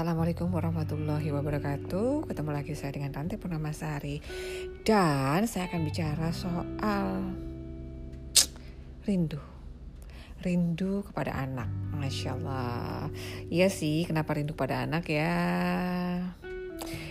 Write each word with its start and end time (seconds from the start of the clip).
Assalamualaikum 0.00 0.48
warahmatullahi 0.56 1.28
wabarakatuh. 1.28 2.24
Ketemu 2.24 2.50
lagi 2.56 2.72
saya 2.72 2.96
dengan 2.96 3.12
Tante 3.12 3.36
Purnamasari. 3.36 4.16
Dan 4.80 5.44
saya 5.44 5.68
akan 5.68 5.84
bicara 5.84 6.32
soal 6.32 7.20
Rindu. 9.04 9.36
Rindu 10.40 11.04
kepada 11.04 11.36
anak 11.44 11.68
Masya 11.92 12.32
Allah. 12.32 13.12
Iya 13.52 13.68
sih 13.68 14.08
kenapa 14.08 14.40
rindu 14.40 14.56
pada 14.56 14.88
anak 14.88 15.04
ya? 15.04 15.36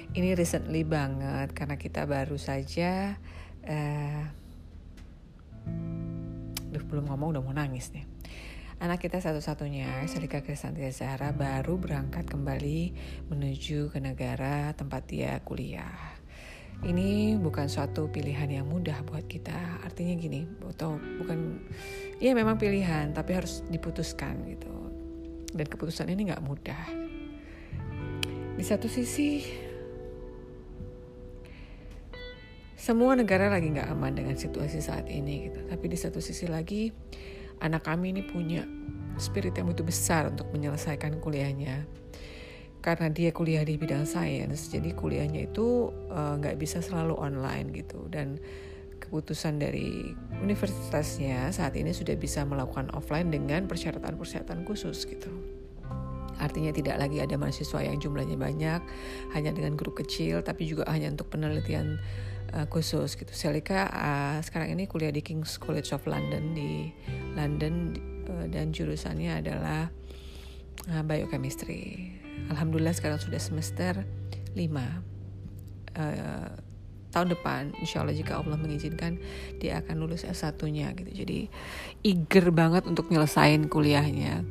Ini 0.09 0.33
recently 0.33 0.81
banget 0.81 1.53
Karena 1.53 1.77
kita 1.77 2.09
baru 2.09 2.41
saja 2.41 3.21
uh, 3.69 4.23
Duh 6.73 6.83
belum 6.89 7.06
ngomong 7.06 7.37
udah 7.37 7.42
mau 7.45 7.53
nangis 7.53 7.93
nih 7.93 8.09
Anak 8.79 9.04
kita 9.04 9.19
satu-satunya, 9.19 10.07
Selika 10.07 10.39
Kristantia 10.39 10.87
Zahra, 10.96 11.36
baru 11.36 11.75
berangkat 11.75 12.24
kembali 12.32 12.96
menuju 13.28 13.92
ke 13.92 14.00
negara 14.00 14.71
tempat 14.71 15.04
dia 15.04 15.36
kuliah. 15.43 16.15
Ini 16.87 17.36
bukan 17.43 17.68
suatu 17.68 18.07
pilihan 18.07 18.47
yang 18.47 18.71
mudah 18.71 19.04
buat 19.04 19.28
kita. 19.28 19.84
Artinya 19.84 20.15
gini, 20.15 20.47
atau 20.64 20.96
bukan, 20.96 21.60
ya 22.23 22.32
memang 22.32 22.56
pilihan, 22.56 23.11
tapi 23.11 23.36
harus 23.36 23.68
diputuskan 23.68 24.47
gitu. 24.47 24.71
Dan 25.51 25.68
keputusan 25.68 26.07
ini 26.15 26.32
nggak 26.32 26.43
mudah. 26.48 26.86
Di 28.56 28.64
satu 28.64 28.87
sisi, 28.87 29.43
semua 32.80 33.20
negara 33.20 33.52
lagi 33.52 33.75
nggak 33.75 33.92
aman 33.92 34.16
dengan 34.16 34.39
situasi 34.39 34.80
saat 34.80 35.11
ini 35.11 35.52
gitu. 35.52 35.67
Tapi 35.67 35.84
di 35.92 36.00
satu 36.00 36.23
sisi 36.23 36.48
lagi, 36.48 36.96
anak 37.60 37.88
kami 37.88 38.16
ini 38.16 38.24
punya 38.24 38.64
spirit 39.20 39.56
yang 39.56 39.68
begitu 39.68 39.84
besar 39.84 40.32
untuk 40.32 40.48
menyelesaikan 40.56 41.20
kuliahnya. 41.20 41.86
Karena 42.80 43.12
dia 43.12 43.36
kuliah 43.36 43.68
di 43.68 43.76
bidang 43.76 44.08
sains 44.08 44.72
jadi 44.72 44.96
kuliahnya 44.96 45.52
itu 45.52 45.92
eh, 46.08 46.34
nggak 46.40 46.56
uh, 46.56 46.60
bisa 46.60 46.80
selalu 46.80 47.20
online 47.20 47.76
gitu. 47.76 48.08
Dan 48.08 48.40
keputusan 49.04 49.60
dari 49.60 50.16
universitasnya 50.40 51.52
saat 51.52 51.76
ini 51.76 51.92
sudah 51.92 52.16
bisa 52.16 52.48
melakukan 52.48 52.88
offline 52.96 53.32
dengan 53.32 53.68
persyaratan-persyaratan 53.68 54.64
khusus 54.64 55.04
gitu. 55.08 55.32
Artinya 56.40 56.72
tidak 56.72 57.04
lagi 57.04 57.20
ada 57.20 57.36
mahasiswa 57.36 57.84
yang 57.84 58.00
jumlahnya 58.00 58.40
banyak 58.40 58.82
hanya 59.36 59.52
dengan 59.52 59.76
grup 59.76 60.00
kecil 60.00 60.40
tapi 60.40 60.72
juga 60.72 60.88
hanya 60.88 61.12
untuk 61.12 61.36
penelitian 61.36 62.00
uh, 62.53 62.67
khusus 62.67 63.16
gitu. 63.16 63.31
Selika 63.33 63.89
uh, 63.89 64.38
sekarang 64.42 64.73
ini 64.73 64.89
kuliah 64.89 65.14
di 65.14 65.22
King's 65.22 65.58
College 65.61 65.94
of 65.94 66.05
London 66.09 66.53
di 66.53 66.89
London 67.38 67.95
uh, 68.30 68.45
dan 68.50 68.73
jurusannya 68.73 69.41
adalah 69.41 69.89
uh, 70.89 71.03
biochemistry. 71.06 72.16
Alhamdulillah 72.50 72.95
sekarang 72.95 73.19
sudah 73.22 73.39
semester 73.41 74.06
5. 74.56 74.59
Uh, 76.00 76.53
tahun 77.09 77.33
depan 77.33 77.73
insya 77.81 78.06
Allah 78.06 78.14
jika 78.14 78.38
Allah 78.38 78.53
mengizinkan 78.53 79.17
dia 79.58 79.81
akan 79.81 80.06
lulus 80.06 80.25
S1-nya 80.25 80.94
gitu. 80.94 81.25
Jadi 81.25 81.50
eager 82.06 82.53
banget 82.53 82.86
untuk 82.86 83.09
nyelesain 83.09 83.66
kuliahnya. 83.66 84.45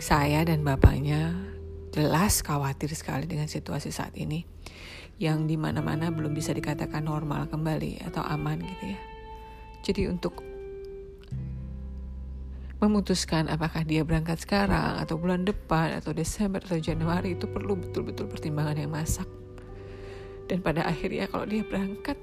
Saya 0.00 0.44
dan 0.44 0.60
bapaknya 0.68 1.53
jelas 1.94 2.42
khawatir 2.42 2.90
sekali 2.90 3.30
dengan 3.30 3.46
situasi 3.46 3.94
saat 3.94 4.18
ini 4.18 4.42
yang 5.22 5.46
di 5.46 5.54
mana-mana 5.54 6.10
belum 6.10 6.34
bisa 6.34 6.50
dikatakan 6.50 7.06
normal 7.06 7.46
kembali 7.46 8.02
atau 8.10 8.26
aman 8.26 8.58
gitu 8.58 8.98
ya. 8.98 9.00
Jadi 9.86 10.10
untuk 10.10 10.42
memutuskan 12.82 13.46
apakah 13.46 13.86
dia 13.86 14.02
berangkat 14.02 14.42
sekarang 14.42 14.98
atau 14.98 15.14
bulan 15.14 15.46
depan 15.46 15.94
atau 15.94 16.10
Desember 16.10 16.58
atau 16.58 16.82
Januari 16.82 17.38
itu 17.38 17.46
perlu 17.46 17.78
betul-betul 17.78 18.26
pertimbangan 18.26 18.74
yang 18.74 18.90
masak. 18.90 19.30
Dan 20.50 20.66
pada 20.66 20.82
akhirnya 20.84 21.30
kalau 21.30 21.46
dia 21.46 21.62
berangkat 21.62 22.18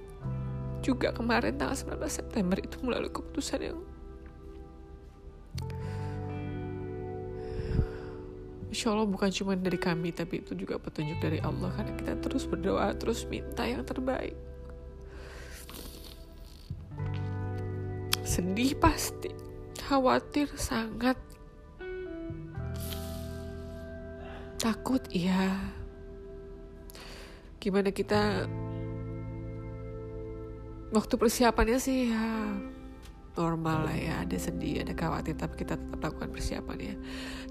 juga 0.84 1.16
kemarin 1.16 1.56
tanggal 1.56 1.80
19 1.96 2.12
September 2.12 2.58
itu 2.59 2.76
melalui 2.84 3.09
keputusan 3.09 3.59
yang 3.64 3.80
Insya 8.72 8.96
Allah 8.96 9.04
bukan 9.04 9.28
cuma 9.36 9.59
dari 9.59 9.76
kami 9.76 10.16
tapi 10.16 10.40
itu 10.40 10.56
juga 10.56 10.80
petunjuk 10.80 11.20
dari 11.20 11.44
Allah. 11.44 11.76
Karena 11.76 11.92
kita 11.92 12.14
terus 12.24 12.48
berdoa 12.48 12.96
terus 12.96 13.28
minta 13.28 13.68
yang 13.68 13.84
terbaik. 13.84 14.34
Sedih 18.24 18.80
pasti. 18.80 19.28
Khawatir 19.92 20.48
sangat. 20.56 21.20
Takut 24.56 25.03
ya 25.12 25.58
gimana 27.62 27.94
kita? 27.94 28.50
Waktu 30.92 31.14
persiapannya 31.16 31.78
sih 31.80 32.12
ya 32.12 32.26
normal 33.36 33.88
lah 33.88 33.97
ya. 33.97 34.14
Ada 34.24 34.52
sedih 34.52 34.84
ada 34.84 34.94
khawatir 34.96 35.36
tapi 35.38 35.64
kita 35.64 35.80
tetap 35.80 36.00
lakukan 36.00 36.30
persiapannya. 36.31 36.96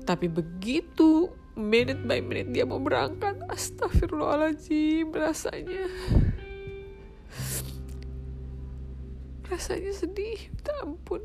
Tapi 0.04 0.26
begitu 0.28 1.30
minute 1.58 2.00
by 2.06 2.22
minute 2.22 2.50
dia 2.54 2.64
mau 2.64 2.80
berangkat 2.80 3.36
astagfirullahaladzim 3.50 5.10
rasanya. 5.12 5.86
Rasanya 9.50 9.92
sedih 9.92 10.38
minta 10.54 10.72
ampun. 10.86 11.22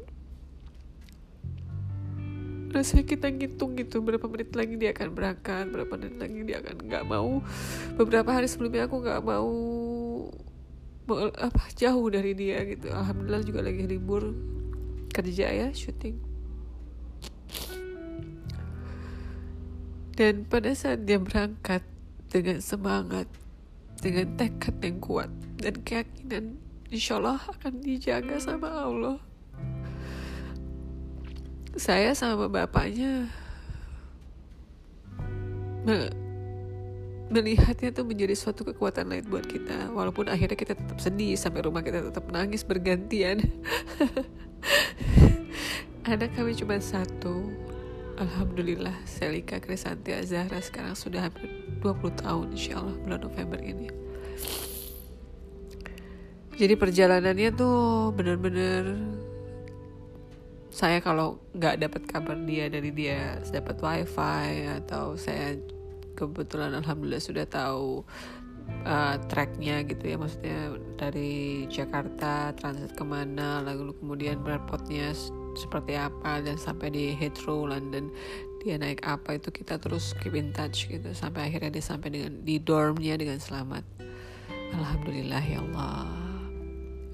Rasanya 2.73 3.07
kita 3.07 3.31
ngitung 3.31 3.79
gitu 3.79 4.03
berapa 4.03 4.27
menit 4.27 4.51
lagi 4.51 4.75
dia 4.75 4.91
akan 4.91 5.07
berangkat 5.15 5.71
berapa 5.71 5.93
menit 5.95 6.19
lagi 6.19 6.39
dia 6.43 6.57
akan 6.59 6.75
nggak 6.83 7.05
mau. 7.07 7.39
Beberapa 7.95 8.35
hari 8.35 8.51
sebelumnya 8.51 8.89
aku 8.89 8.99
nggak 8.99 9.23
mau 9.23 9.53
apa 11.13 11.63
jauh 11.77 12.07
dari 12.09 12.33
dia 12.33 12.65
gitu. 12.65 12.89
Alhamdulillah 12.89 13.43
juga 13.45 13.59
lagi 13.61 13.85
libur. 13.85 14.33
Kerja 15.13 15.47
ya 15.53 15.67
syuting. 15.71 16.17
Dan 20.15 20.47
pada 20.47 20.71
saat 20.71 21.03
dia 21.03 21.19
berangkat 21.19 21.83
dengan 22.31 22.63
semangat 22.63 23.27
dengan 23.99 24.27
tekad 24.39 24.75
yang 24.83 24.99
kuat 24.99 25.31
dan 25.59 25.75
keyakinan 25.83 26.59
insya 26.91 27.19
Allah 27.19 27.39
akan 27.39 27.83
dijaga 27.83 28.39
sama 28.39 28.69
Allah. 28.71 29.19
Saya 31.75 32.15
sama 32.15 32.47
bapaknya 32.47 33.27
melihatnya 37.29 37.89
tuh 37.89 38.05
menjadi 38.05 38.37
suatu 38.37 38.61
kekuatan 38.67 39.09
lain 39.09 39.25
buat 39.25 39.49
kita. 39.49 39.91
Walaupun 39.91 40.29
akhirnya 40.29 40.57
kita 40.57 40.77
tetap 40.77 40.97
sedih 41.01 41.33
sampai 41.33 41.65
rumah 41.65 41.81
kita 41.81 42.05
tetap 42.05 42.29
nangis 42.29 42.61
bergantian. 42.61 43.41
Anak 46.05 46.37
kami 46.37 46.53
cuma 46.53 46.77
satu. 46.77 47.49
Alhamdulillah 48.15 48.95
Selika 49.03 49.59
Krisanti 49.59 50.15
Zahra 50.23 50.63
sekarang 50.63 50.95
sudah 50.95 51.27
hampir 51.27 51.51
20 51.83 52.23
tahun 52.23 52.47
insya 52.55 52.79
Allah 52.79 52.95
bulan 53.03 53.19
November 53.19 53.59
ini. 53.59 53.91
Jadi 56.55 56.73
perjalanannya 56.79 57.49
tuh 57.51 58.15
bener-bener 58.15 58.95
saya 60.71 61.03
kalau 61.03 61.43
nggak 61.51 61.83
dapat 61.83 62.01
kabar 62.07 62.39
dia 62.47 62.71
dari 62.71 62.95
dia 62.95 63.39
dapat 63.51 63.75
wifi 63.79 64.47
atau 64.79 65.19
saya 65.19 65.59
kebetulan 66.15 66.73
alhamdulillah 66.73 67.21
sudah 67.21 67.45
tahu 67.45 68.07
uh, 68.87 69.15
tracknya 69.29 69.85
gitu 69.85 70.15
ya. 70.15 70.17
Maksudnya 70.17 70.59
dari 70.97 71.65
Jakarta 71.69 72.55
transit 72.57 72.95
ke 72.95 73.05
mana 73.05 73.61
lalu 73.61 73.93
kemudian 73.99 74.41
airportnya 74.43 75.13
seperti 75.55 75.95
apa 75.95 76.43
dan 76.43 76.59
sampai 76.59 76.91
di 76.91 77.05
Heathrow 77.15 77.63
London 77.67 78.11
dia 78.59 78.75
naik 78.81 79.05
apa 79.05 79.37
itu 79.37 79.53
kita 79.53 79.77
terus 79.77 80.17
keep 80.17 80.33
in 80.33 80.49
touch 80.51 80.89
gitu. 80.89 81.13
Sampai 81.13 81.51
akhirnya 81.51 81.77
dia 81.77 81.85
sampai 81.85 82.09
dengan 82.09 82.41
di 82.41 82.57
dormnya 82.57 83.13
dengan 83.19 83.37
selamat. 83.37 83.83
Alhamdulillah 84.73 85.43
ya 85.45 85.61
Allah. 85.61 86.09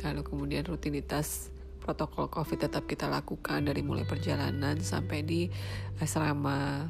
Lalu 0.01 0.21
kemudian 0.25 0.65
rutinitas 0.65 1.53
protokol 1.81 2.29
covid 2.29 2.69
tetap 2.69 2.85
kita 2.85 3.09
lakukan 3.09 3.65
dari 3.65 3.81
mulai 3.81 4.05
perjalanan 4.05 4.77
sampai 4.79 5.25
di 5.25 5.49
asrama 5.97 6.85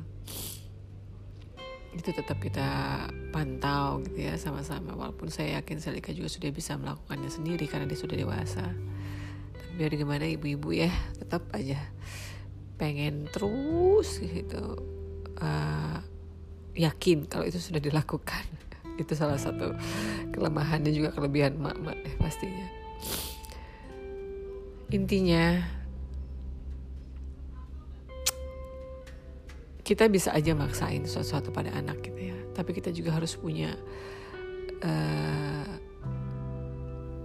itu 1.91 2.15
tetap 2.15 2.39
kita 2.39 2.67
pantau 3.35 3.99
gitu 4.07 4.31
ya 4.31 4.39
sama-sama. 4.39 4.95
Walaupun 4.95 5.27
saya 5.27 5.59
yakin 5.59 5.83
Selika 5.83 6.15
juga 6.15 6.31
sudah 6.31 6.49
bisa 6.51 6.79
melakukannya 6.79 7.27
sendiri 7.27 7.67
karena 7.67 7.88
dia 7.88 7.99
sudah 7.99 8.15
dewasa. 8.15 8.63
Tapi 9.51 9.71
biar 9.75 9.91
gimana 9.95 10.23
ibu-ibu 10.27 10.71
ya 10.71 10.91
tetap 11.19 11.43
aja 11.51 11.79
pengen 12.79 13.29
terus 13.29 14.17
gitu 14.17 14.79
uh, 15.38 15.99
yakin 16.73 17.27
kalau 17.27 17.43
itu 17.43 17.59
sudah 17.59 17.83
dilakukan. 17.83 18.45
Itu 19.01 19.15
salah 19.15 19.39
satu 19.39 19.73
kelemahan 20.35 20.83
dan 20.83 20.91
juga 20.93 21.15
kelebihan 21.15 21.57
mak-mak 21.57 21.95
deh 22.05 22.15
pastinya. 22.19 22.67
Intinya 24.91 25.63
kita 29.91 30.07
bisa 30.07 30.31
aja 30.31 30.55
maksain 30.55 31.03
sesuatu 31.03 31.51
pada 31.51 31.75
anak 31.75 31.99
gitu 31.99 32.31
ya 32.31 32.38
tapi 32.55 32.71
kita 32.71 32.95
juga 32.95 33.11
harus 33.11 33.35
punya 33.35 33.75
uh, 34.88 35.67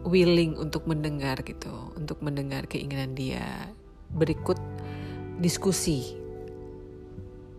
willing 0.02 0.58
untuk 0.58 0.82
mendengar 0.90 1.46
gitu 1.46 1.70
untuk 1.94 2.18
mendengar 2.26 2.66
keinginan 2.66 3.14
dia 3.14 3.70
berikut 4.10 4.58
diskusi 5.38 6.26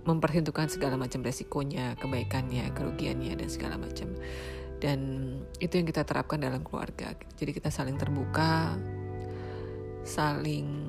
memperhitungkan 0.07 0.71
segala 0.71 0.95
macam 0.95 1.19
resikonya, 1.19 1.99
kebaikannya, 1.99 2.71
kerugiannya 2.71 3.35
dan 3.35 3.49
segala 3.51 3.75
macam. 3.75 4.07
Dan 4.79 4.99
itu 5.59 5.75
yang 5.75 5.83
kita 5.83 6.07
terapkan 6.07 6.39
dalam 6.39 6.63
keluarga. 6.63 7.11
Jadi 7.35 7.51
kita 7.51 7.67
saling 7.67 7.99
terbuka, 7.99 8.79
saling 10.07 10.87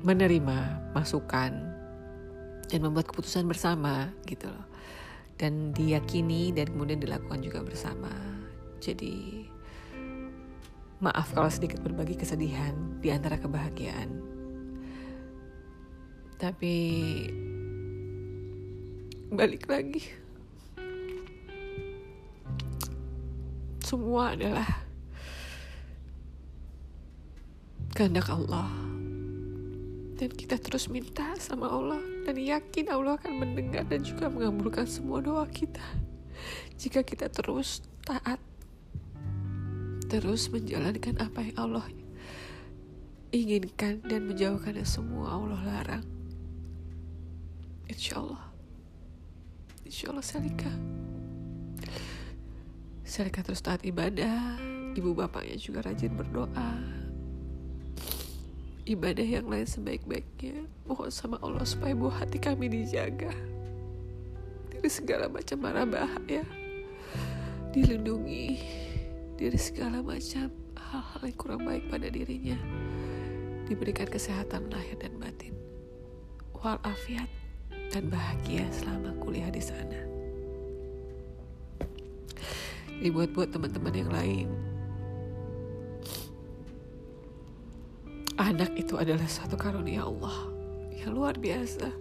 menerima 0.00 0.90
masukan 0.94 1.52
dan 2.70 2.78
membuat 2.80 3.10
keputusan 3.10 3.46
bersama 3.50 4.10
gitu 4.26 4.46
loh. 4.48 4.66
Dan 5.40 5.72
diyakini 5.72 6.52
dan 6.52 6.68
kemudian 6.70 7.00
dilakukan 7.00 7.40
juga 7.40 7.64
bersama. 7.64 8.12
Jadi 8.80 9.48
maaf 11.00 11.32
kalau 11.32 11.48
sedikit 11.48 11.80
berbagi 11.80 12.12
kesedihan 12.12 12.76
di 13.00 13.08
antara 13.08 13.40
kebahagiaan 13.40 14.20
tapi 16.36 16.76
balik 19.32 19.64
lagi 19.64 20.04
semua 23.80 24.36
adalah 24.36 24.68
kehendak 27.96 28.28
Allah 28.28 28.89
dan 30.20 30.28
kita 30.28 30.60
terus 30.60 30.92
minta 30.92 31.32
sama 31.40 31.72
Allah 31.72 32.04
dan 32.28 32.36
yakin 32.36 32.92
Allah 32.92 33.16
akan 33.16 33.40
mendengar 33.40 33.88
dan 33.88 34.04
juga 34.04 34.28
mengabulkan 34.28 34.84
semua 34.84 35.24
doa 35.24 35.48
kita 35.48 35.82
jika 36.76 37.00
kita 37.00 37.32
terus 37.32 37.80
taat 38.04 38.36
terus 40.12 40.52
menjalankan 40.52 41.16
apa 41.24 41.48
yang 41.48 41.56
Allah 41.56 41.86
inginkan 43.32 44.04
dan 44.04 44.28
menjauhkan 44.28 44.76
semua 44.84 45.40
Allah 45.40 45.60
larang 45.64 46.20
Insya 47.90 48.22
Allah. 48.22 48.44
Insya 49.82 50.14
Allah 50.14 50.22
Selika. 50.22 50.70
Selika 53.02 53.42
terus 53.42 53.58
taat 53.66 53.82
ibadah. 53.82 54.62
Ibu 54.94 55.18
bapaknya 55.18 55.58
juga 55.58 55.82
rajin 55.82 56.14
berdoa. 56.14 56.70
Ibadah 58.90 59.22
yang 59.22 59.46
lain 59.46 59.70
sebaik-baiknya. 59.70 60.66
Mohon 60.82 61.14
sama 61.14 61.38
Allah 61.46 61.62
supaya 61.62 61.94
buah 61.94 62.26
hati 62.26 62.42
kami 62.42 62.66
dijaga. 62.66 63.30
Dari 64.66 64.90
segala 64.90 65.30
macam 65.30 65.62
marah 65.62 65.86
bahaya. 65.86 66.42
Dilindungi 67.70 68.58
dari 69.38 69.54
segala 69.62 70.02
macam 70.02 70.50
hal-hal 70.74 71.22
yang 71.22 71.38
kurang 71.38 71.62
baik 71.62 71.86
pada 71.86 72.10
dirinya. 72.10 72.58
Diberikan 73.70 74.10
kesehatan 74.10 74.66
lahir 74.74 74.98
dan 74.98 75.14
batin. 75.22 75.54
Walafiat 76.58 77.30
dan 77.94 78.10
bahagia 78.10 78.66
selama 78.74 79.14
kuliah 79.22 79.54
di 79.54 79.62
sana. 79.62 80.02
Dibuat 82.98 83.30
buat 83.38 83.54
teman-teman 83.54 83.94
yang 83.94 84.10
lain. 84.10 84.69
Anak 88.40 88.72
itu 88.72 88.96
adalah 88.96 89.28
suatu 89.28 89.60
karunia 89.60 90.08
Allah 90.08 90.48
yang 90.96 91.12
luar 91.12 91.36
biasa. 91.36 91.92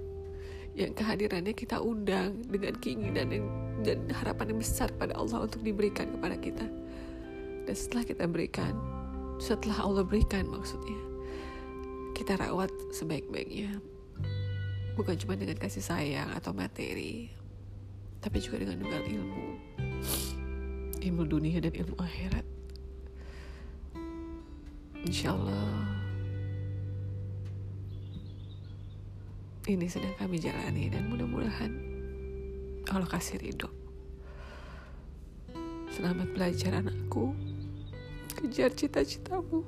Yang 0.71 0.95
kehadirannya 1.03 1.51
kita 1.51 1.83
undang 1.83 2.39
dengan 2.47 2.79
keinginan 2.79 3.27
yang, 3.27 3.45
dan 3.83 4.07
harapan 4.07 4.55
yang 4.55 4.59
besar 4.63 4.87
pada 4.95 5.19
Allah 5.19 5.43
untuk 5.43 5.59
diberikan 5.59 6.07
kepada 6.15 6.39
kita. 6.39 6.63
Dan 7.67 7.75
setelah 7.75 8.07
kita 8.07 8.23
berikan, 8.31 8.71
setelah 9.35 9.83
Allah 9.83 10.07
berikan 10.07 10.47
maksudnya, 10.47 11.09
kita 12.15 12.39
rawat 12.39 12.71
sebaik-baiknya 12.95 13.83
bukan 14.99 15.15
cuma 15.15 15.39
dengan 15.39 15.55
kasih 15.55 15.79
sayang 15.79 16.27
atau 16.35 16.51
materi 16.51 17.31
tapi 18.19 18.43
juga 18.43 18.67
dengan 18.67 18.83
dengan 18.83 18.99
ilmu 18.99 19.47
ilmu 20.99 21.23
dunia 21.23 21.63
dan 21.63 21.71
ilmu 21.71 21.95
akhirat 21.95 22.43
insya 25.07 25.31
Allah 25.31 25.88
ini 29.69 29.85
sedang 29.85 30.17
kami 30.17 30.41
jalani 30.41 30.89
dan 30.89 31.05
mudah-mudahan 31.13 31.71
Allah 32.89 33.05
kasih 33.05 33.37
ridho 33.37 33.69
selamat 35.93 36.33
belajar 36.33 36.81
anakku 36.81 37.37
kejar 38.33 38.73
cita-citamu 38.73 39.61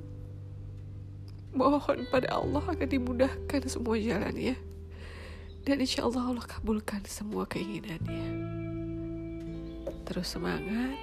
mohon 1.54 2.02
pada 2.10 2.34
Allah 2.34 2.66
akan 2.66 2.88
dimudahkan 2.90 3.70
semua 3.70 3.94
jalannya 3.94 4.58
dan 5.62 5.78
insya 5.78 6.02
Allah 6.02 6.26
Allah 6.26 6.42
kabulkan 6.42 7.06
semua 7.06 7.46
keinginannya. 7.46 8.26
Terus 10.02 10.34
semangat. 10.34 10.98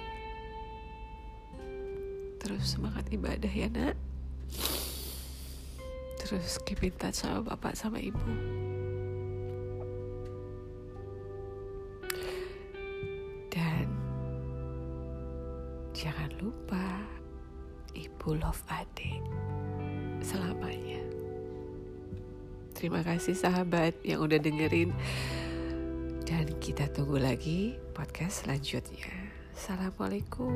Terus 2.44 2.76
semangat 2.76 3.08
ibadah 3.08 3.48
ya 3.48 3.72
nak. 3.72 3.96
Terus 6.20 6.60
keep 6.68 6.84
in 6.84 6.92
sama 7.16 7.40
bapak 7.56 7.72
sama 7.72 7.96
ibu. 8.04 8.20
Terima 22.80 23.04
kasih 23.04 23.36
sahabat 23.36 23.92
yang 24.08 24.24
udah 24.24 24.40
dengerin. 24.40 24.96
Dan 26.24 26.48
kita 26.64 26.88
tunggu 26.88 27.20
lagi 27.20 27.76
podcast 27.92 28.48
selanjutnya. 28.48 29.04
Assalamualaikum. 29.52 30.48